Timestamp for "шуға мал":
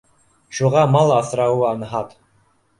0.59-1.15